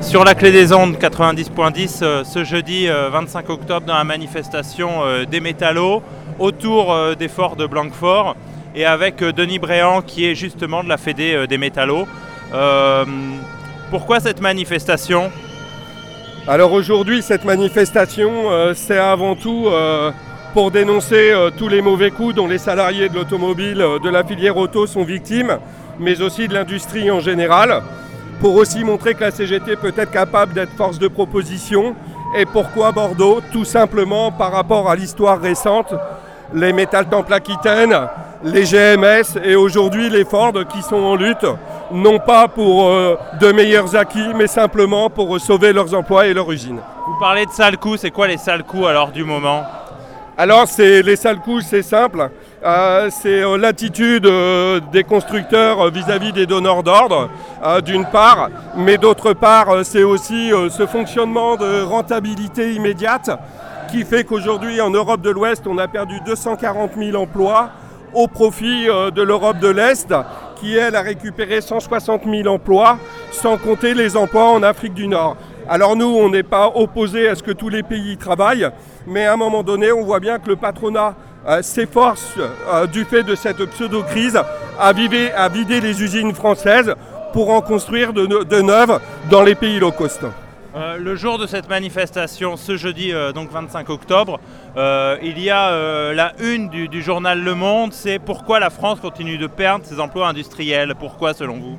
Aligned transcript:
Sur 0.00 0.24
la 0.24 0.34
clé 0.34 0.52
des 0.52 0.72
ondes 0.72 0.96
90.10 0.96 1.98
euh, 2.02 2.24
ce 2.24 2.44
jeudi 2.44 2.86
25 2.86 3.50
octobre 3.50 3.86
dans 3.86 3.96
la 3.96 4.04
manifestation 4.04 5.02
des 5.30 5.40
métallos 5.40 6.02
autour 6.38 6.96
des 7.16 7.28
forts 7.28 7.56
de 7.56 7.66
Blanquefort 7.66 8.36
et 8.74 8.84
avec 8.84 9.18
Denis 9.22 9.58
Bréant 9.58 10.02
qui 10.02 10.26
est 10.26 10.34
justement 10.34 10.82
de 10.82 10.88
la 10.88 10.96
Fédé 10.96 11.46
des 11.48 11.58
métallos. 11.58 12.06
pourquoi 13.90 14.20
cette 14.20 14.40
manifestation? 14.40 15.30
Alors 16.46 16.72
aujourd'hui 16.72 17.22
cette 17.22 17.44
manifestation 17.44 18.72
c'est 18.74 18.98
avant 18.98 19.34
tout 19.34 19.68
pour 20.54 20.70
dénoncer 20.70 21.34
tous 21.56 21.68
les 21.68 21.82
mauvais 21.82 22.10
coups 22.10 22.34
dont 22.34 22.46
les 22.46 22.58
salariés 22.58 23.08
de 23.08 23.14
l'automobile 23.14 23.84
de 24.02 24.08
la 24.08 24.24
filière 24.24 24.56
auto 24.56 24.86
sont 24.86 25.04
victimes 25.04 25.58
mais 25.98 26.20
aussi 26.20 26.48
de 26.48 26.54
l'industrie 26.54 27.10
en 27.10 27.20
général, 27.20 27.82
pour 28.40 28.54
aussi 28.54 28.84
montrer 28.84 29.14
que 29.14 29.20
la 29.24 29.30
CGT 29.30 29.76
peut 29.76 29.92
être 29.96 30.10
capable 30.10 30.54
d'être 30.54 30.72
force 30.76 30.98
de 30.98 31.08
proposition. 31.08 31.94
Et 32.36 32.46
pourquoi 32.46 32.92
Bordeaux? 32.92 33.40
Tout 33.52 33.64
simplement 33.64 34.30
par 34.30 34.52
rapport 34.52 34.90
à 34.90 34.96
l'histoire 34.96 35.40
récente, 35.40 35.94
les 36.54 36.72
Métal 36.72 37.08
Temple 37.08 37.32
Aquitaine, 37.32 37.96
les 38.44 38.64
GMS 38.64 39.38
et 39.42 39.56
aujourd'hui 39.56 40.08
les 40.10 40.24
Ford 40.24 40.52
qui 40.68 40.82
sont 40.82 40.96
en 40.96 41.16
lutte, 41.16 41.46
non 41.90 42.18
pas 42.18 42.48
pour 42.48 42.88
euh, 42.88 43.16
de 43.40 43.50
meilleurs 43.52 43.96
acquis, 43.96 44.32
mais 44.36 44.46
simplement 44.46 45.10
pour 45.10 45.40
sauver 45.40 45.72
leurs 45.72 45.94
emplois 45.94 46.26
et 46.26 46.34
leurs 46.34 46.50
usines. 46.52 46.80
Vous 47.06 47.18
parlez 47.18 47.46
de 47.46 47.50
sales 47.50 47.78
coups, 47.78 48.00
c'est 48.00 48.10
quoi 48.10 48.28
les 48.28 48.36
sales 48.36 48.64
coups 48.64 48.86
alors 48.86 49.10
du 49.10 49.24
moment? 49.24 49.64
Alors 50.36 50.68
c'est 50.68 51.02
les 51.02 51.16
sales 51.16 51.40
coups, 51.40 51.64
c'est 51.66 51.82
simple. 51.82 52.30
Euh, 52.64 53.08
c'est 53.10 53.44
euh, 53.44 53.56
l'attitude 53.56 54.26
euh, 54.26 54.80
des 54.90 55.04
constructeurs 55.04 55.90
vis-à-vis 55.92 56.32
des 56.32 56.44
donneurs 56.44 56.82
d'ordre, 56.82 57.28
d'une 57.84 58.04
part, 58.04 58.50
mais 58.76 58.98
d'autre 58.98 59.32
part, 59.32 59.84
c'est 59.84 60.04
aussi 60.04 60.52
ce 60.70 60.86
fonctionnement 60.86 61.56
de 61.56 61.82
rentabilité 61.82 62.72
immédiate 62.72 63.30
qui 63.90 64.04
fait 64.04 64.22
qu'aujourd'hui 64.22 64.80
en 64.80 64.90
Europe 64.90 65.20
de 65.20 65.30
l'Ouest, 65.30 65.66
on 65.66 65.76
a 65.78 65.88
perdu 65.88 66.20
240 66.24 66.92
000 66.96 67.16
emplois 67.20 67.70
au 68.14 68.28
profit 68.28 68.86
de 68.86 69.22
l'Europe 69.22 69.58
de 69.58 69.68
l'Est, 69.68 70.14
qui 70.56 70.76
elle 70.76 70.94
a 70.94 71.02
récupéré 71.02 71.60
160 71.60 72.22
000 72.24 72.46
emplois, 72.46 72.98
sans 73.32 73.56
compter 73.56 73.92
les 73.92 74.16
emplois 74.16 74.50
en 74.50 74.62
Afrique 74.62 74.94
du 74.94 75.08
Nord. 75.08 75.36
Alors 75.68 75.96
nous, 75.96 76.06
on 76.06 76.28
n'est 76.28 76.44
pas 76.44 76.70
opposé 76.74 77.28
à 77.28 77.34
ce 77.34 77.42
que 77.42 77.50
tous 77.50 77.68
les 77.68 77.82
pays 77.82 78.16
travaillent, 78.16 78.70
mais 79.06 79.26
à 79.26 79.32
un 79.32 79.36
moment 79.36 79.64
donné, 79.64 79.90
on 79.90 80.04
voit 80.04 80.20
bien 80.20 80.38
que 80.38 80.48
le 80.48 80.56
patronat 80.56 81.16
s'efforce, 81.62 82.34
euh, 82.70 82.86
du 82.86 83.04
fait 83.04 83.22
de 83.22 83.34
cette 83.34 83.64
pseudo-crise, 83.66 84.40
à, 84.78 84.92
vider 84.92 85.80
les 85.80 86.02
usines 86.02 86.34
françaises 86.34 86.94
pour 87.32 87.50
en 87.50 87.60
construire 87.60 88.12
de, 88.12 88.60
neuves 88.62 89.00
dans 89.30 89.42
les 89.42 89.54
pays 89.54 89.78
low 89.78 89.90
cost. 89.90 90.22
Euh, 90.76 90.96
le 90.98 91.16
jour 91.16 91.38
de 91.38 91.46
cette 91.46 91.68
manifestation, 91.68 92.56
ce 92.56 92.76
jeudi, 92.76 93.12
donc 93.34 93.50
25 93.50 93.88
octobre, 93.90 94.38
il 94.76 95.38
y 95.38 95.50
a 95.50 96.12
la 96.12 96.32
une 96.40 96.68
du, 96.68 96.88
du, 96.88 97.02
journal 97.02 97.42
Le 97.42 97.54
Monde, 97.54 97.92
c'est 97.92 98.18
pourquoi 98.18 98.60
la 98.60 98.70
France 98.70 99.00
continue 99.00 99.38
de 99.38 99.46
perdre 99.46 99.84
ses 99.84 99.98
emplois 99.98 100.28
industriels? 100.28 100.94
Pourquoi 100.98 101.34
selon 101.34 101.56
vous? 101.56 101.78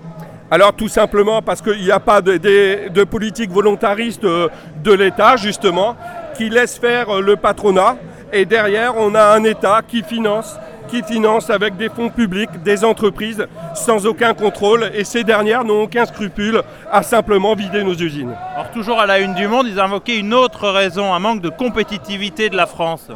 Alors 0.51 0.73
tout 0.73 0.87
simplement 0.87 1.43
parce 1.43 1.61
qu'il 1.61 1.81
n'y 1.81 1.91
a 1.91 1.99
pas 1.99 2.21
de, 2.21 3.03
politique 3.03 3.51
volontariste 3.51 4.23
euh, 4.23 4.49
de 4.83 4.91
l'État, 4.91 5.35
justement, 5.35 5.95
qui 6.35 6.49
laisse 6.49 6.79
faire 6.79 7.09
euh, 7.09 7.21
le 7.21 7.35
patronat. 7.35 7.97
Et 8.31 8.45
derrière, 8.45 8.93
on 8.97 9.15
a 9.15 9.23
un 9.23 9.43
État 9.43 9.81
qui 9.87 10.03
finance, 10.03 10.55
qui 10.87 11.01
finance 11.03 11.49
avec 11.49 11.77
des 11.77 11.89
fonds 11.89 12.09
publics 12.09 12.61
des 12.63 12.83
entreprises 12.83 13.47
sans 13.73 14.05
aucun 14.05 14.33
contrôle. 14.33 14.91
Et 14.93 15.03
ces 15.03 15.23
dernières 15.23 15.63
n'ont 15.63 15.83
aucun 15.83 16.05
scrupule 16.05 16.61
à 16.91 17.01
simplement 17.01 17.55
vider 17.55 17.83
nos 17.83 17.95
usines. 17.95 18.35
Alors 18.53 18.71
toujours 18.71 18.99
à 18.99 19.07
la 19.07 19.19
une 19.19 19.33
du 19.33 19.47
monde, 19.47 19.67
ils 19.67 19.79
invoquaient 19.79 20.17
une 20.17 20.33
autre 20.33 20.69
raison, 20.69 21.13
un 21.13 21.19
manque 21.19 21.41
de 21.41 21.49
compétitivité 21.49 22.49
de 22.49 22.55
la 22.55 22.67
France. 22.67 23.07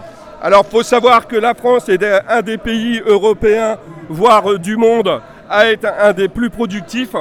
Alors 0.42 0.66
il 0.68 0.72
faut 0.72 0.84
savoir 0.84 1.28
que 1.28 1.36
la 1.36 1.54
France 1.54 1.90
est 1.90 2.04
un 2.28 2.42
des 2.42 2.58
pays 2.58 3.02
européens, 3.06 3.78
voire 4.10 4.58
du 4.60 4.78
monde, 4.78 5.22
à 5.50 5.68
être 5.68 5.88
un 6.02 6.14
des 6.14 6.28
plus 6.28 6.50
productifs. 6.50 7.16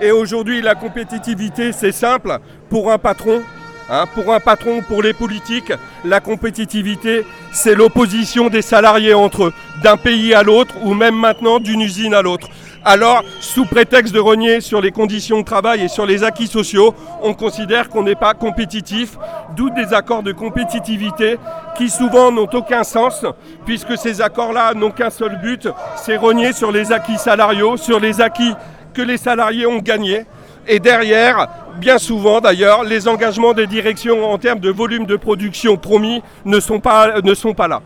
Et 0.00 0.10
aujourd'hui, 0.10 0.60
la 0.60 0.74
compétitivité, 0.74 1.72
c'est 1.72 1.92
simple. 1.92 2.38
Pour 2.68 2.90
un 2.90 2.98
patron, 2.98 3.42
hein, 3.88 4.04
pour 4.14 4.32
un 4.32 4.40
patron, 4.40 4.82
pour 4.82 5.02
les 5.02 5.12
politiques, 5.12 5.72
la 6.04 6.20
compétitivité, 6.20 7.26
c'est 7.52 7.74
l'opposition 7.74 8.48
des 8.48 8.62
salariés 8.62 9.14
entre 9.14 9.44
eux, 9.44 9.52
d'un 9.82 9.96
pays 9.96 10.34
à 10.34 10.42
l'autre 10.42 10.74
ou 10.82 10.94
même 10.94 11.16
maintenant 11.16 11.58
d'une 11.58 11.80
usine 11.80 12.14
à 12.14 12.22
l'autre. 12.22 12.48
Alors, 12.86 13.22
sous 13.40 13.64
prétexte 13.64 14.12
de 14.12 14.20
renier 14.20 14.60
sur 14.60 14.82
les 14.82 14.90
conditions 14.90 15.40
de 15.40 15.44
travail 15.44 15.84
et 15.84 15.88
sur 15.88 16.04
les 16.04 16.22
acquis 16.22 16.46
sociaux, 16.46 16.94
on 17.22 17.32
considère 17.32 17.88
qu'on 17.88 18.02
n'est 18.02 18.14
pas 18.14 18.34
compétitif, 18.34 19.16
d'où 19.56 19.70
des 19.70 19.94
accords 19.94 20.22
de 20.22 20.32
compétitivité 20.32 21.38
qui 21.78 21.88
souvent 21.88 22.30
n'ont 22.30 22.48
aucun 22.52 22.84
sens, 22.84 23.24
puisque 23.64 23.96
ces 23.96 24.20
accords-là 24.20 24.74
n'ont 24.74 24.90
qu'un 24.90 25.08
seul 25.08 25.40
but, 25.42 25.66
c'est 25.96 26.18
renier 26.18 26.52
sur 26.52 26.70
les 26.70 26.92
acquis 26.92 27.16
salariaux, 27.16 27.78
sur 27.78 27.98
les 27.98 28.20
acquis 28.20 28.52
que 28.92 29.00
les 29.00 29.16
salariés 29.16 29.66
ont 29.66 29.78
gagnés. 29.78 30.26
Et 30.68 30.78
derrière, 30.78 31.48
bien 31.78 31.98
souvent 31.98 32.40
d'ailleurs, 32.40 32.84
les 32.84 33.08
engagements 33.08 33.52
des 33.52 33.66
directions 33.66 34.30
en 34.30 34.38
termes 34.38 34.60
de 34.60 34.70
volume 34.70 35.06
de 35.06 35.16
production 35.16 35.76
promis 35.76 36.22
ne 36.44 36.60
sont 36.60 36.80
pas, 36.80 37.20
ne 37.20 37.34
sont 37.34 37.54
pas 37.54 37.68
là. 37.68 37.82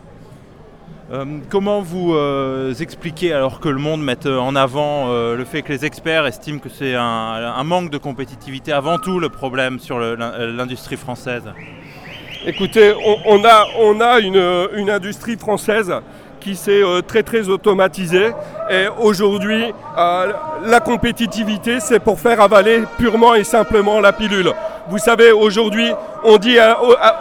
Euh, 1.11 1.25
comment 1.49 1.81
vous 1.81 2.13
euh, 2.15 2.75
expliquez 2.75 3.33
alors 3.33 3.61
que 3.61 3.71
le 3.71 3.79
monde 3.79 4.03
met 4.03 4.27
euh, 4.27 4.39
en 4.39 4.55
avant 4.55 5.07
le 5.09 5.45
fait 5.45 5.63
que 5.63 5.73
les 5.73 5.87
experts 5.87 6.27
estiment 6.27 6.59
que 6.59 6.69
c'est 6.69 6.95
un, 6.95 7.65
manque 7.65 7.91
de 7.91 7.97
compétitivité 7.97 8.73
avant 8.73 8.99
tout 8.99 9.19
le 9.19 9.31
problème 9.31 9.79
sur 9.79 9.99
l'industrie 9.99 10.97
française? 10.97 11.45
Écoutez, 12.45 12.95
on, 13.27 13.45
a, 13.45 13.67
on 13.81 14.01
a 14.01 14.21
une, 14.21 14.69
une, 14.77 14.91
industrie 14.91 15.37
française 15.37 15.93
qui 16.41 16.57
s'est 16.57 16.83
très 17.07 17.23
très 17.23 17.49
automatisée 17.49 18.31
et 18.71 18.87
aujourd'hui 19.01 19.73
la 19.97 20.81
compétitivité 20.81 21.81
c'est 21.81 21.99
pour 21.99 22.19
faire 22.19 22.41
avaler 22.41 22.83
purement 22.99 23.35
et 23.35 23.45
simplement 23.45 24.01
la 24.01 24.13
pilule. 24.13 24.53
Vous 24.91 24.97
savez, 24.97 25.33
aujourd'hui, 25.33 25.93
on 26.25 26.39
dit 26.39 26.57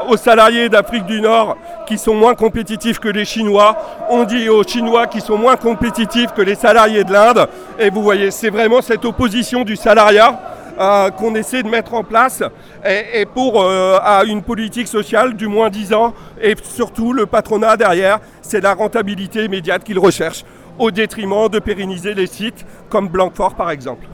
aux, 0.07 0.16
salariés 0.16 0.69
d'Afrique 0.69 1.06
du 1.06 1.19
Nord 1.19 1.57
qui 1.85 1.97
sont 1.97 2.13
moins 2.13 2.33
compétitifs 2.33 2.97
que 2.97 3.09
les 3.09 3.25
Chinois, 3.25 3.75
on 4.09 4.23
dit 4.23 4.47
aux 4.47 4.63
Chinois 4.63 5.06
qui 5.07 5.19
sont 5.19 5.38
moins 5.38 5.57
compétitifs 5.57 6.31
que 6.31 6.41
les 6.41 6.56
salariés 6.56 7.03
de 7.03 7.11
l'Inde. 7.11 7.45
Et 7.77 7.89
vous 7.89 8.01
voyez, 8.01 8.31
c'est 8.31 8.50
vraiment 8.50 8.81
cette 8.81 9.03
opposition 9.03 9.66
du 9.66 9.75
salariat 9.75 10.29
euh, 10.29 10.47
qu'on 10.77 11.35
essaie 11.35 11.63
de 11.63 11.69
mettre 11.69 11.93
en 11.93 12.03
place 12.03 12.43
et, 12.85 13.25
pour 13.25 13.61
euh, 13.61 13.99
une 14.25 14.43
politique 14.43 14.88
sociale 14.88 15.35
du 15.35 15.47
moins 15.47 15.69
10 15.69 15.93
ans 15.93 16.13
et 16.41 16.55
surtout 16.63 17.13
le 17.13 17.25
patronat 17.25 17.77
derrière, 17.77 18.19
c'est 18.41 18.61
la 18.61 18.73
rentabilité 18.73 19.45
immédiate 19.45 19.83
qu'il 19.83 19.99
recherche 19.99 20.43
au 20.77 20.91
détriment 20.91 21.49
de 21.49 21.59
pérenniser 21.59 22.13
les 22.13 22.27
sites 22.27 22.65
comme 22.89 23.07
Blanquefort 23.07 23.55
par 23.55 23.71
exemple. 23.71 24.07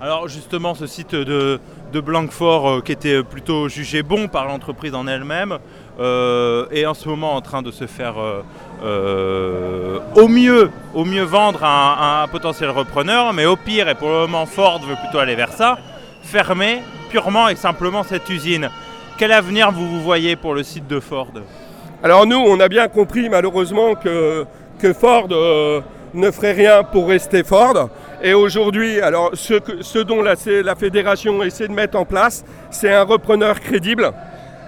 Alors 0.00 0.28
justement, 0.28 0.74
ce 0.74 0.86
site 0.86 1.14
de, 1.14 1.58
de 1.92 2.00
Blanquefort, 2.00 2.68
euh, 2.68 2.80
qui 2.80 2.92
était 2.92 3.22
plutôt 3.22 3.68
jugé 3.68 4.02
bon 4.02 4.28
par 4.28 4.46
l'entreprise 4.46 4.94
en 4.94 5.06
elle-même, 5.06 5.58
euh, 6.00 6.66
est 6.70 6.84
en 6.84 6.92
ce 6.94 7.08
moment 7.08 7.34
en 7.34 7.40
train 7.40 7.62
de 7.62 7.70
se 7.70 7.86
faire 7.86 8.16
au 8.82 10.28
mieux, 10.28 10.70
au 10.94 11.04
mieux 11.04 11.22
vendre 11.22 11.60
à 11.62 12.22
un, 12.22 12.28
potentiel 12.28 12.70
repreneur, 12.70 13.32
mais 13.32 13.46
au 13.46 13.56
pire, 13.56 13.88
et 13.88 13.94
pour 13.94 14.08
le 14.08 14.20
moment 14.20 14.44
Ford 14.44 14.80
veut 14.80 14.96
plutôt 14.96 15.18
aller 15.18 15.34
vers 15.34 15.52
ça, 15.52 15.78
fermer 16.26 16.82
purement 17.08 17.48
et 17.48 17.56
simplement 17.56 18.02
cette 18.02 18.28
usine. 18.28 18.68
Quel 19.16 19.32
avenir 19.32 19.70
vous, 19.70 19.88
vous 19.88 20.02
voyez 20.02 20.36
pour 20.36 20.54
le 20.54 20.62
site 20.62 20.86
de 20.86 21.00
Ford? 21.00 21.32
Alors 22.02 22.26
nous, 22.26 22.36
on 22.36 22.60
a 22.60 22.68
bien 22.68 22.88
compris 22.88 23.28
malheureusement 23.28 23.94
que, 23.94 24.44
Ford 24.92 25.28
ne 26.14 26.30
ferait 26.30 26.52
rien 26.52 26.82
pour 26.82 27.08
rester 27.08 27.42
Ford. 27.42 27.88
Et 28.22 28.34
aujourd'hui, 28.34 29.00
alors 29.00 29.30
ce, 29.34 29.98
dont 30.02 30.22
la, 30.22 30.34
la 30.62 30.74
fédération 30.74 31.42
essaie 31.42 31.68
de 31.68 31.72
mettre 31.72 31.98
en 31.98 32.04
place, 32.04 32.44
c'est 32.70 32.92
un 32.92 33.04
repreneur 33.04 33.60
crédible 33.60 34.12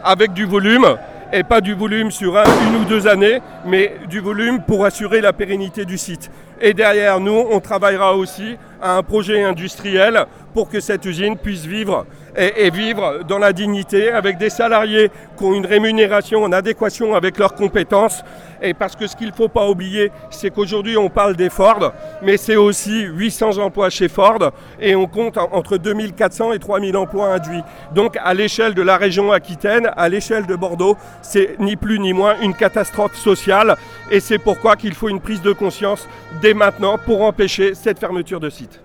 avec 0.03 0.33
du 0.33 0.47
volume 0.47 0.97
et 1.33 1.43
pas 1.43 1.61
du 1.61 1.75
volume 1.75 2.11
sur 2.11 2.37
une 2.37 2.83
ou 2.83 2.85
deux 2.85 3.07
années, 3.07 3.41
mais 3.67 3.95
du 4.09 4.21
volume 4.21 4.61
pour 4.63 4.85
assurer 4.85 5.21
la 5.21 5.33
pérennité 5.33 5.85
du 5.85 5.99
site. 5.99 6.31
Et 6.61 6.75
derrière 6.75 7.21
nous, 7.21 7.47
on 7.51 7.61
travaillera 7.61 8.17
aussi 8.17 8.57
à 8.83 8.97
un 8.97 9.03
projet 9.03 9.45
industriel 9.45 10.27
pour 10.55 10.69
que 10.69 10.81
cette 10.81 11.05
usine 11.05 11.37
puisse 11.37 11.67
vivre 11.67 12.07
et, 12.39 12.71
vivre 12.71 13.25
dans 13.27 13.39
la 13.39 13.53
dignité 13.53 14.11
avec 14.11 14.39
des 14.39 14.51
salariés 14.51 15.11
qui 15.37 15.45
ont 15.45 15.55
une 15.55 15.67
rémunération 15.67 16.45
en 16.45 16.53
adéquation 16.53 17.15
avec 17.15 17.39
leurs 17.39 17.55
compétences. 17.55 18.23
Et 18.63 18.75
parce 18.75 18.97
que 18.97 19.07
ce 19.07 19.17
qu'il 19.17 19.29
ne 19.29 19.33
faut 19.33 19.49
pas 19.49 19.69
oublier, 19.69 20.11
c'est 20.31 20.51
qu'aujourd'hui 20.51 20.97
on 20.97 21.09
parle 21.09 21.37
des 21.37 21.51
Ford, 21.51 21.93
mais 22.23 22.37
c'est 22.37 22.57
aussi 22.57 23.03
800 23.03 23.59
emplois 23.59 23.91
chez 23.91 24.09
Ford 24.09 24.53
et 24.81 24.95
on 24.97 25.07
compte 25.07 25.39
entre 25.39 25.79
2400 25.79 26.53
et 26.53 26.59
3000 26.59 26.97
emplois 26.97 27.35
induits. 27.35 27.63
Donc 27.95 28.17
à 28.23 28.35
l'échelle 28.35 28.75
de 28.75 28.83
la 28.83 28.97
région 28.97 29.33
Aquitaine, 29.33 29.91
à 29.97 30.09
l'échelle 30.09 30.47
de 30.47 30.57
Bordeaux, 30.57 30.97
c'est 31.23 31.59
ni 31.61 31.77
plus 31.77 31.99
ni 31.99 32.13
moins 32.13 32.37
une 32.41 32.55
catastrophe 32.55 33.17
sociale 33.17 33.77
et 34.11 34.21
c'est 34.21 34.39
pourquoi 34.39 34.77
qu'il 34.77 34.95
faut 34.95 35.09
une 35.09 35.21
prise 35.21 35.43
de 35.43 35.53
conscience 35.53 36.09
dès 36.41 36.55
maintenant 36.55 36.99
pour 36.99 37.23
empêcher 37.23 37.75
cette 37.75 37.99
fermeture 37.99 38.41
de 38.41 38.51
site. 38.51 38.81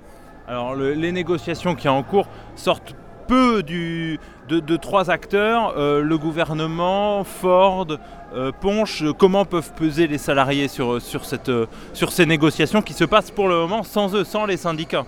Alors 0.47 0.75
les 0.75 1.11
négociations 1.11 1.73
qui 1.73 1.83
sont 1.83 1.89
en 1.89 2.03
cours 2.03 2.27
sortent 2.55 2.95
peu 3.27 3.63
de, 3.63 4.75
trois 4.77 5.09
acteurs, 5.09 5.73
euh, 5.77 6.01
le 6.01 6.17
gouvernement, 6.17 7.23
Ford, 7.23 7.87
euh, 8.35 8.51
Ponche, 8.59 9.03
comment 9.17 9.45
peuvent 9.45 9.71
peser 9.73 10.07
les 10.07 10.17
salariés 10.17 10.67
sur, 10.67 11.01
sur, 11.01 11.23
ces 11.25 12.25
négociations 12.25 12.81
qui 12.81 12.93
se 12.93 13.03
passent 13.03 13.31
pour 13.31 13.47
le 13.47 13.55
moment 13.55 13.83
sans 13.83 14.15
eux, 14.15 14.23
sans 14.23 14.45
les 14.45 14.57
syndicats 14.57 15.05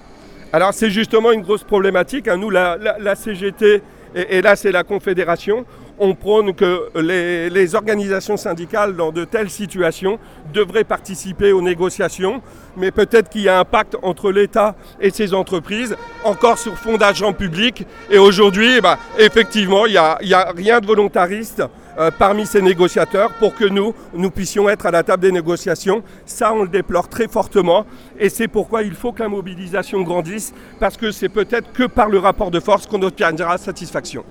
Alors 0.53 0.73
c'est 0.73 0.89
justement 0.89 1.31
une 1.31 1.41
grosse 1.41 1.63
problématique. 1.63 2.27
Hein. 2.27 2.37
Nous, 2.37 2.49
la, 2.49 3.15
CGT, 3.15 3.81
et, 4.15 4.41
là 4.41 4.55
c'est 4.55 4.71
la 4.71 4.83
Confédération, 4.83 5.65
on 5.99 6.13
prône 6.15 6.53
que 6.53 6.89
les, 6.99 7.75
organisations 7.75 8.37
syndicales 8.37 8.95
dans 8.95 9.11
de 9.11 9.25
telles 9.25 9.49
situations 9.49 10.19
devraient 10.53 10.83
participer 10.83 11.51
aux 11.51 11.61
négociations, 11.61 12.41
mais 12.77 12.91
peut-être 12.91 13.29
qu'il 13.29 13.41
y 13.41 13.49
a 13.49 13.59
un 13.59 13.65
pacte 13.65 13.97
entre 14.01 14.31
l'État 14.31 14.75
et 14.99 15.09
ces 15.09 15.33
entreprises, 15.33 15.95
encore 16.23 16.57
sur 16.57 16.77
fond 16.77 16.97
d'argent 16.97 17.33
public. 17.33 17.85
Et 18.09 18.17
aujourd'hui, 18.17 18.81
bah, 18.81 18.97
effectivement, 19.17 19.85
il 19.85 19.91
n'y 19.93 20.33
a, 20.33 20.51
rien 20.55 20.79
de 20.79 20.85
volontariste 20.85 21.63
euh, 21.97 22.11
parmi 22.11 22.45
ces 22.45 22.61
négociateurs 22.61 23.31
pour 23.39 23.55
que 23.55 23.65
nous, 23.65 23.93
nous 24.13 24.29
puissions 24.29 24.69
être 24.69 24.85
à 24.85 24.91
la 24.91 25.03
table 25.03 25.23
des 25.23 25.31
négociations. 25.31 26.03
Ça, 26.25 26.53
on 26.53 26.63
le 26.63 26.67
déplore 26.67 27.07
très 27.07 27.27
fortement 27.27 27.85
et 28.19 28.29
c'est 28.29 28.49
pourquoi 28.49 28.83
il 28.83 28.93
faut 28.93 29.13
que 29.13 29.23
la 29.23 29.29
mobilisation 29.29 30.01
grandisse 30.01 30.53
parce 30.79 30.97
que 30.97 31.11
c'est 31.11 31.29
peut-être 31.29 31.71
que 31.71 31.83
par 31.83 32.09
le 32.09 32.19
rapport 32.19 32.51
de 32.51 32.59
force 32.59 32.85
qu'on 32.85 33.01
obtiendra 33.01 33.57
satisfaction. 33.57 34.25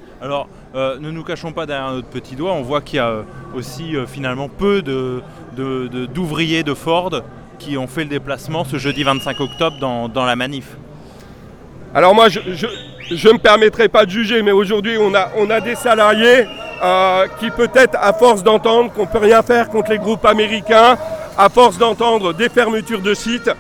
Euh, 0.75 0.99
ne 0.99 1.11
nous 1.11 1.23
cachons 1.23 1.53
pas 1.53 1.67
derrière 1.67 1.93
notre 1.93 2.09
petit 2.09 2.35
doigt, 2.35 2.53
on 2.53 2.62
voit 2.62 2.81
qu'il 2.81 2.97
y 2.97 3.00
a 3.00 3.09
euh, 3.09 3.23
aussi 3.55 3.94
finalement 4.06 4.49
peu 4.49 4.82
d'ouvriers 4.82 6.62
de, 6.62 6.75
Ford 6.75 7.23
qui 7.59 7.79
ont 7.79 7.87
fait 7.87 8.03
le 8.03 8.11
déplacement 8.11 8.65
ce 8.65 8.79
jeudi 8.79 9.05
25 9.05 9.41
octobre 9.41 9.76
dans, 9.79 10.25
la 10.25 10.37
manif. 10.37 10.76
Alors 11.94 12.15
moi, 12.15 12.29
je 12.29 12.41
ne 13.29 13.32
me 13.32 13.38
permettrai 13.38 13.88
pas 13.88 14.05
de 14.05 14.11
juger, 14.11 14.43
mais 14.43 14.50
aujourd'hui, 14.50 14.97
on 14.99 15.15
a, 15.15 15.61
des 15.61 15.75
salariés 15.75 16.47
euh, 16.82 17.27
qui 17.38 17.50
peut-être, 17.50 17.97
à 18.00 18.12
force 18.12 18.43
d'entendre 18.43 18.93
qu'on 18.93 19.03
ne 19.03 19.06
peut 19.06 19.19
rien 19.19 19.43
faire 19.43 19.69
contre 19.69 19.91
les 19.91 19.99
groupes 19.99 20.25
américains, 20.25 20.97
à 21.38 21.49
force 21.49 21.79
d'entendre 21.79 22.32
des 22.32 22.49
fermetures 22.49 23.00
de 23.00 23.15
sites, 23.15 23.50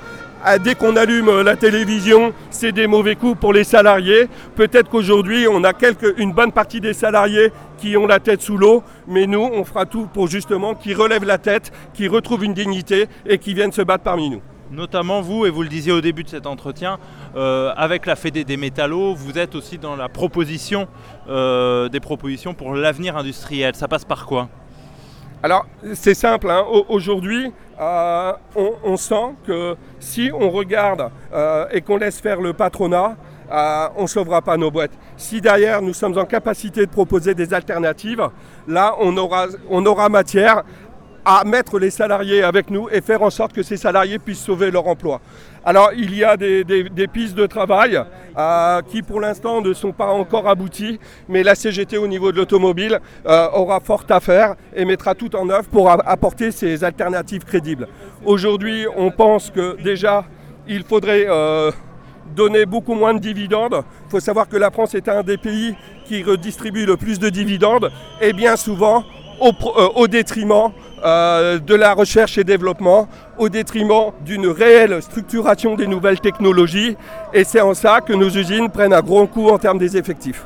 dès 0.62 0.74
qu'on 0.74 0.96
allume 0.96 1.40
la 1.40 1.56
télévision, 1.56 2.32
c'est 2.50 2.72
des 2.72 2.86
mauvais 2.86 3.16
coups 3.16 3.38
pour 3.40 3.52
les 3.52 3.64
salariés. 3.64 4.28
Peut-être 4.54 4.90
qu'aujourd'hui, 4.90 5.46
on 5.48 5.64
a 5.64 5.72
une 6.18 6.32
bonne 6.32 6.52
partie 6.52 6.80
des 6.80 6.92
salariés 6.92 7.50
qui 7.78 7.96
ont 7.96 8.06
la 8.06 8.20
tête 8.20 8.42
sous 8.42 8.56
l'eau, 8.56 8.82
mais 9.06 9.26
nous, 9.26 9.40
on 9.40 9.64
fera 9.64 9.86
tout 9.86 10.06
pour 10.12 10.28
justement 10.28 10.74
qu'ils 10.74 10.96
relèvent 10.96 11.24
la 11.24 11.38
tête, 11.38 11.72
qu'ils 11.94 12.10
retrouvent 12.10 12.44
une 12.44 12.54
dignité 12.54 13.06
et 13.26 13.38
qu'ils 13.38 13.54
viennent 13.54 13.72
se 13.72 13.82
battre 13.82 14.04
parmi 14.04 14.30
nous. 14.30 14.42
Notamment 14.70 15.20
vous, 15.20 15.46
et 15.46 15.50
vous 15.50 15.62
le 15.62 15.68
disiez 15.68 15.92
au 15.92 16.00
début 16.00 16.24
de 16.24 16.28
cet 16.28 16.46
entretien, 16.46 16.98
euh, 17.36 17.72
avec 17.76 18.06
la 18.06 18.16
Fédé 18.16 18.44
des 18.44 18.56
métallos, 18.56 19.14
vous 19.14 19.38
êtes 19.38 19.54
aussi 19.54 19.78
dans 19.78 19.96
la 19.96 20.08
proposition 20.08 20.88
euh, 21.28 21.88
des 21.88 22.00
propositions 22.00 22.54
pour 22.54 22.74
l'avenir 22.74 23.16
industriel. 23.16 23.74
Ça 23.74 23.88
passe 23.88 24.04
par 24.04 24.26
quoi? 24.26 24.48
Alors, 25.42 25.66
c'est 25.92 26.14
simple. 26.14 26.50
Hein. 26.50 26.64
Aujourd'hui, 26.88 27.52
euh, 27.80 28.32
on, 28.84 28.96
sent 28.96 29.34
que 29.46 29.76
si 30.00 30.30
on 30.32 30.50
regarde 30.50 31.10
et 31.72 31.80
qu'on 31.80 31.96
laisse 31.96 32.20
faire 32.20 32.40
le 32.40 32.52
patronat, 32.52 33.16
on 33.50 34.02
ne 34.02 34.06
sauvera 34.06 34.42
pas 34.42 34.56
nos 34.56 34.70
boîtes. 34.70 34.92
Si 35.16 35.40
derrière, 35.40 35.82
nous 35.82 35.92
sommes 35.92 36.16
en 36.18 36.24
capacité 36.24 36.86
de 36.86 36.90
proposer 36.90 37.34
des 37.34 37.52
alternatives, 37.52 38.28
là, 38.66 38.94
on 38.98 39.86
aura 39.86 40.08
matière 40.08 40.62
à 41.24 41.44
mettre 41.44 41.78
les 41.78 41.90
salariés 41.90 42.42
avec 42.42 42.70
nous 42.70 42.88
et 42.90 43.00
faire 43.00 43.22
en 43.22 43.30
sorte 43.30 43.52
que 43.52 43.62
ces 43.62 43.76
salariés 43.76 44.18
puissent 44.18 44.42
sauver 44.42 44.70
leur 44.70 44.86
emploi. 44.86 45.20
Alors 45.64 45.90
il 45.96 46.14
y 46.14 46.22
a 46.22 46.36
des, 46.36 47.08
pistes 47.12 47.34
de 47.34 47.46
travail 47.46 47.98
euh, 48.36 48.82
qui 48.82 49.02
pour 49.02 49.20
l'instant 49.20 49.62
ne 49.62 49.72
sont 49.72 49.92
pas 49.92 50.08
encore 50.08 50.46
abouties, 50.48 51.00
mais 51.28 51.42
la 51.42 51.54
CGT 51.54 51.96
au 51.96 52.06
niveau 52.06 52.32
de 52.32 52.36
l'automobile 52.36 53.00
euh, 53.26 53.48
aura 53.54 53.80
fort 53.80 54.04
à 54.10 54.20
faire 54.20 54.56
et 54.74 54.84
mettra 54.84 55.14
tout 55.14 55.34
en 55.34 55.48
œuvre 55.48 55.68
pour 55.68 55.90
apporter 55.90 56.50
ces 56.50 56.84
alternatives 56.84 57.44
crédibles. 57.44 57.88
Aujourd'hui 58.24 58.86
on 58.94 59.10
pense 59.10 59.50
que 59.50 59.80
déjà 59.82 60.24
il 60.68 60.84
faudrait... 60.84 61.26
Euh, 61.28 61.70
donner 62.34 62.64
beaucoup 62.64 62.94
moins 62.94 63.12
de 63.12 63.18
dividendes. 63.18 63.82
Il 64.06 64.10
faut 64.10 64.18
savoir 64.18 64.48
que 64.48 64.56
la 64.56 64.70
France 64.70 64.94
est 64.94 65.08
un 65.08 65.22
des 65.22 65.36
pays 65.36 65.76
qui 66.06 66.22
redistribue 66.22 66.86
le 66.86 66.96
plus 66.96 67.18
de 67.18 67.28
dividendes 67.28 67.92
et 68.20 68.32
bien 68.32 68.56
souvent 68.56 69.04
au 69.94 70.08
détriment 70.08 70.72
euh, 71.04 71.58
de 71.58 71.74
la 71.74 71.92
recherche 71.92 72.38
et 72.38 72.44
développement 72.44 73.08
au 73.36 73.50
détriment 73.50 74.12
d'une 74.24 74.46
réelle 74.46 75.02
structuration 75.02 75.74
des 75.74 75.86
nouvelles 75.86 76.20
technologies. 76.20 76.96
Et 77.32 77.44
c'est 77.44 77.60
en 77.60 77.74
ça 77.74 78.00
que 78.00 78.14
nos 78.14 78.30
usines 78.30 78.70
prennent 78.70 78.94
un 78.94 79.02
gros 79.02 79.26
coup 79.26 79.48
en 79.48 79.58
termes 79.58 79.78
des 79.78 79.98
effectifs. 79.98 80.44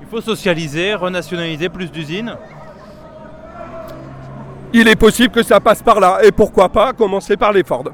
Il 0.00 0.06
faut 0.06 0.20
socialiser, 0.20 0.94
renationaliser 0.94 1.68
plus 1.68 1.90
d'usines 1.90 2.36
Il 4.72 4.86
est 4.86 4.94
possible 4.94 5.34
que 5.34 5.42
ça 5.42 5.58
passe 5.58 5.82
par 5.82 5.98
là. 5.98 6.18
Et 6.22 6.30
pourquoi 6.30 6.68
pas 6.68 6.92
commencer 6.92 7.36
par 7.36 7.52
les 7.52 7.64
Ford. 7.64 7.86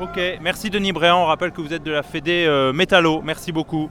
Ok, 0.00 0.18
merci 0.40 0.70
Denis 0.70 0.92
Bréant. 0.92 1.24
On 1.24 1.26
rappelle 1.26 1.50
que 1.50 1.60
vous 1.60 1.74
êtes 1.74 1.82
de 1.82 1.90
la 1.90 2.02
Fédé 2.02 2.46
euh, 2.48 2.72
Métallo. 2.72 3.20
Merci 3.22 3.52
beaucoup. 3.52 3.90